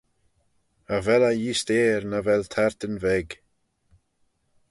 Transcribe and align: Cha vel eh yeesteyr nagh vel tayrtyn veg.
Cha 0.85 0.97
vel 1.05 1.23
eh 1.29 1.37
yeesteyr 1.43 2.01
nagh 2.09 2.25
vel 2.27 2.43
tayrtyn 2.53 2.95
veg. 3.03 3.29